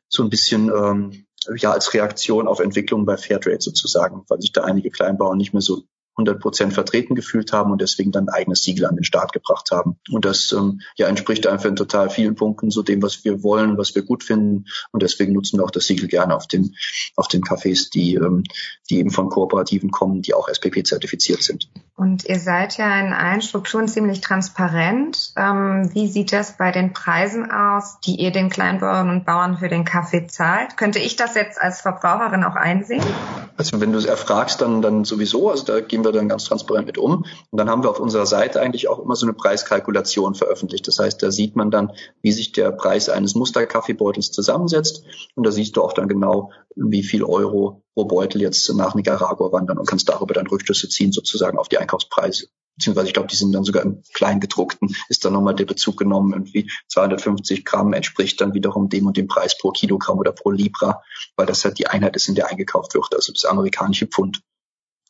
[0.08, 4.64] So ein bisschen ähm, ja als Reaktion auf Entwicklungen bei Fairtrade sozusagen, weil sich da
[4.64, 5.84] einige Kleinbauern nicht mehr so
[6.18, 9.70] 100 Prozent vertreten gefühlt haben und deswegen dann ein eigenes Siegel an den Start gebracht
[9.70, 9.98] haben.
[10.10, 13.78] Und das ähm, ja entspricht einfach in total vielen Punkten so dem, was wir wollen,
[13.78, 14.64] was wir gut finden.
[14.90, 16.74] Und deswegen nutzen wir auch das Siegel gerne auf den,
[17.14, 18.42] auf den Cafés, die, ähm,
[18.90, 21.70] die eben von Kooperativen kommen, die auch SPP zertifiziert sind.
[21.98, 25.32] Und ihr seid ja in allen Strukturen ziemlich transparent.
[25.36, 29.68] Ähm, wie sieht das bei den Preisen aus, die ihr den Kleinbauern und Bauern für
[29.68, 30.76] den Kaffee zahlt?
[30.76, 33.02] Könnte ich das jetzt als Verbraucherin auch einsehen?
[33.56, 35.50] Also wenn du es erfragst, dann, dann sowieso.
[35.50, 37.24] Also da gehen wir wir dann ganz transparent mit um.
[37.50, 40.86] Und dann haben wir auf unserer Seite eigentlich auch immer so eine Preiskalkulation veröffentlicht.
[40.88, 45.04] Das heißt, da sieht man dann, wie sich der Preis eines Musterkaffeebeutels zusammensetzt.
[45.34, 49.52] Und da siehst du auch dann genau, wie viel Euro pro Beutel jetzt nach Nicaragua
[49.52, 53.36] wandern und kannst darüber dann Rückschlüsse ziehen, sozusagen auf die Einkaufspreise beziehungsweise ich glaube, die
[53.36, 58.40] sind dann sogar im Kleingedruckten, ist dann nochmal der Bezug genommen, irgendwie 250 Gramm entspricht
[58.40, 61.02] dann wiederum dem und dem Preis pro Kilogramm oder pro Libra,
[61.36, 64.42] weil das halt die Einheit ist, in der eingekauft wird, also das amerikanische Pfund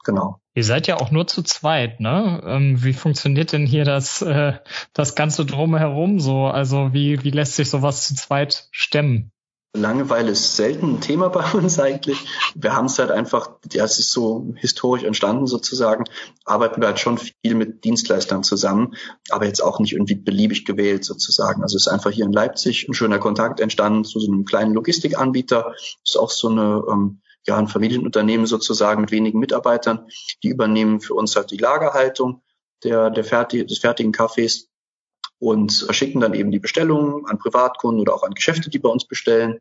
[0.04, 0.40] genau.
[0.54, 2.42] Ihr seid ja auch nur zu zweit, ne?
[2.46, 4.54] Ähm, wie funktioniert denn hier das, äh,
[4.94, 6.46] das Ganze drumherum so?
[6.46, 9.31] Also wie, wie lässt sich sowas zu zweit stemmen?
[9.74, 12.18] Langeweile ist selten ein Thema bei uns eigentlich.
[12.54, 16.04] Wir haben es halt einfach, ja, es ist so historisch entstanden sozusagen,
[16.44, 18.94] arbeiten wir halt schon viel mit Dienstleistern zusammen,
[19.31, 21.62] aber jetzt auch nicht irgendwie beliebig gewählt sozusagen.
[21.62, 24.74] Also es ist einfach hier in Leipzig ein schöner Kontakt entstanden zu so einem kleinen
[24.74, 25.74] Logistikanbieter.
[26.02, 30.07] Ist auch so eine, ähm, ja, ein Familienunternehmen sozusagen mit wenigen Mitarbeitern.
[30.42, 32.42] Die übernehmen für uns halt die Lagerhaltung
[32.85, 34.67] der, der fertig, des fertigen Kaffees
[35.40, 39.05] und schicken dann eben die Bestellungen an Privatkunden oder auch an Geschäfte, die bei uns
[39.05, 39.61] bestellen.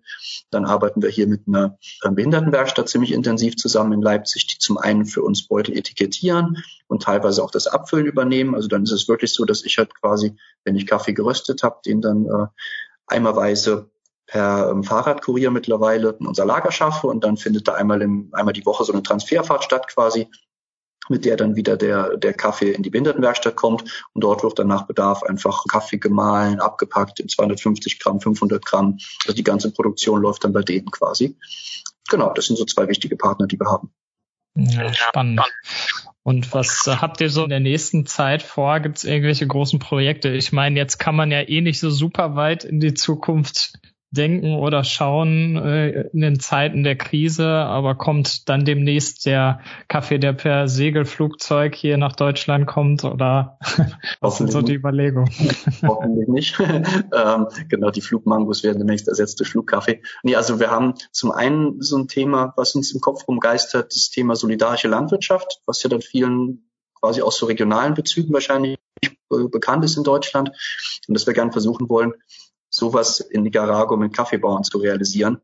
[0.49, 4.77] Dann arbeiten wir hier mit einer äh, Behindertenwerkstatt ziemlich intensiv zusammen in Leipzig, die zum
[4.77, 8.55] einen für uns Beutel etikettieren und teilweise auch das Abfüllen übernehmen.
[8.55, 11.79] Also dann ist es wirklich so, dass ich halt quasi, wenn ich Kaffee geröstet habe,
[11.85, 12.47] den dann äh,
[13.05, 13.89] eimerweise
[14.25, 18.53] per ähm, Fahrradkurier mittlerweile in unser Lager schaffe und dann findet da einmal im, einmal
[18.53, 20.27] die Woche so eine Transferfahrt statt quasi
[21.09, 24.67] mit der dann wieder der, der Kaffee in die Behindertenwerkstatt kommt und dort wird dann
[24.67, 28.97] nach Bedarf einfach Kaffee gemahlen, abgepackt in 250 Gramm, 500 Gramm.
[29.25, 31.37] Also die ganze Produktion läuft dann bei denen quasi.
[32.09, 33.91] Genau, das sind so zwei wichtige Partner, die wir haben.
[34.55, 35.41] Ja, spannend.
[36.23, 38.79] Und was habt ihr so in der nächsten Zeit vor?
[38.79, 40.29] Gibt es irgendwelche großen Projekte?
[40.29, 43.79] Ich meine, jetzt kann man ja eh nicht so super weit in die Zukunft
[44.11, 50.17] denken oder schauen äh, in den Zeiten der Krise, aber kommt dann demnächst der Kaffee,
[50.17, 53.59] der per Segelflugzeug hier nach Deutschland kommt oder
[54.21, 55.29] was sind so die Überlegungen?
[55.85, 56.59] Hoffentlich nicht.
[56.59, 60.01] ähm, genau, die Flugmangos werden demnächst ersetzt durch Flugkaffee.
[60.23, 64.09] Nee, also wir haben zum einen so ein Thema, was uns im Kopf rumgeistert, das
[64.09, 68.77] Thema solidarische Landwirtschaft, was ja dann vielen quasi aus so regionalen Bezügen wahrscheinlich
[69.29, 70.49] bekannt ist in Deutschland
[71.07, 72.13] und das wir gerne versuchen wollen,
[72.69, 75.41] sowas in Nicaragua mit Kaffeebauern zu realisieren.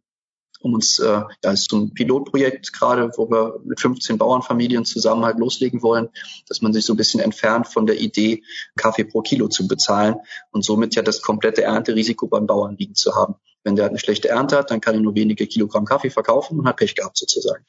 [0.60, 5.26] Um uns, äh, ja, ist so ein Pilotprojekt gerade, wo wir mit 15 Bauernfamilien zusammen
[5.26, 6.08] halt loslegen wollen,
[6.48, 8.44] dass man sich so ein bisschen entfernt von der Idee,
[8.78, 10.16] Kaffee pro Kilo zu bezahlen
[10.52, 13.36] und somit ja das komplette Ernterisiko beim Bauern liegen zu haben.
[13.66, 16.68] Wenn der eine schlechte Ernte hat, dann kann er nur wenige Kilogramm Kaffee verkaufen und
[16.68, 17.66] hat Pech gehabt sozusagen.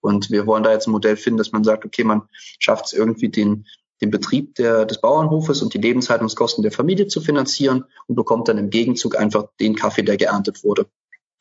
[0.00, 2.22] Und wir wollen da jetzt ein Modell finden, dass man sagt, okay, man
[2.58, 3.66] schafft es irgendwie den,
[4.00, 8.58] den Betrieb der, des Bauernhofes und die Lebenshaltungskosten der Familie zu finanzieren und bekommt dann
[8.58, 10.86] im Gegenzug einfach den Kaffee, der geerntet wurde.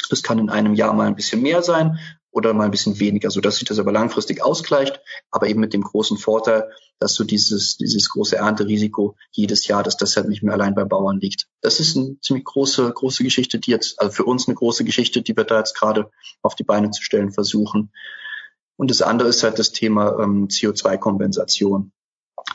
[0.10, 2.00] Das kann in einem Jahr mal ein bisschen mehr sein
[2.32, 5.74] oder mal ein bisschen weniger, so dass sich das aber langfristig ausgleicht, aber eben mit
[5.74, 10.44] dem großen Vorteil, dass so dieses, dieses große Ernterisiko jedes Jahr, dass das halt nicht
[10.44, 11.48] mehr allein bei Bauern liegt.
[11.62, 15.22] Das ist eine ziemlich große, große Geschichte, die jetzt, also für uns eine große Geschichte,
[15.22, 17.92] die wir da jetzt gerade auf die Beine zu stellen versuchen.
[18.76, 21.92] Und das andere ist halt das Thema ähm, CO2-Kompensation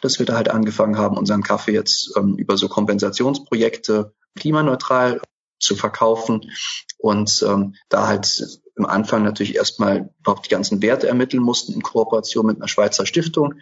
[0.02, 5.22] dass wir da halt angefangen haben, unseren Kaffee jetzt ähm, über so Kompensationsprojekte klimaneutral
[5.58, 6.50] zu verkaufen
[6.98, 11.82] und ähm, da halt im Anfang natürlich erstmal überhaupt die ganzen Werte ermitteln mussten in
[11.82, 13.54] Kooperation mit einer Schweizer Stiftung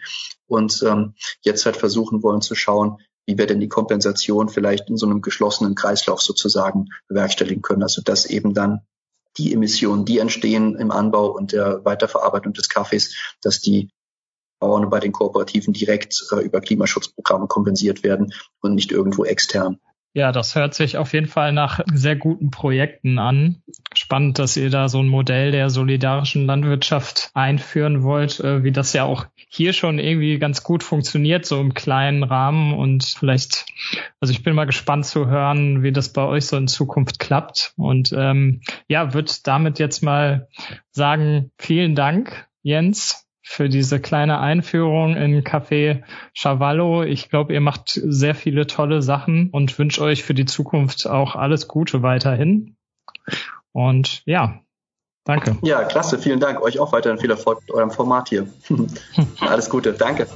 [0.47, 4.97] und ähm, jetzt halt versuchen wollen zu schauen, wie wir denn die Kompensation vielleicht in
[4.97, 7.83] so einem geschlossenen Kreislauf sozusagen bewerkstelligen können.
[7.83, 8.81] Also dass eben dann
[9.37, 13.91] die Emissionen, die entstehen im Anbau und der Weiterverarbeitung des Kaffees, dass die
[14.61, 19.79] Bauern bei den Kooperativen direkt äh, über Klimaschutzprogramme kompensiert werden und nicht irgendwo extern.
[20.13, 23.63] Ja, das hört sich auf jeden Fall nach sehr guten Projekten an.
[23.95, 28.91] Spannend, dass ihr da so ein Modell der solidarischen Landwirtschaft einführen wollt, äh, wie das
[28.91, 33.65] ja auch hier schon irgendwie ganz gut funktioniert, so im kleinen Rahmen und vielleicht,
[34.19, 37.73] also ich bin mal gespannt zu hören, wie das bei euch so in Zukunft klappt.
[37.77, 40.49] Und ähm, ja, wird damit jetzt mal
[40.91, 47.03] sagen, vielen Dank, Jens, für diese kleine Einführung in Café Chavallo.
[47.03, 51.35] Ich glaube, ihr macht sehr viele tolle Sachen und wünsche euch für die Zukunft auch
[51.35, 52.77] alles Gute weiterhin.
[53.73, 54.61] Und ja,
[55.25, 55.57] danke.
[55.63, 56.17] Ja, klasse.
[56.17, 56.61] Vielen Dank.
[56.61, 58.47] Euch auch weiterhin viel Erfolg mit eurem Format hier.
[59.41, 59.91] alles Gute.
[59.91, 60.27] Danke.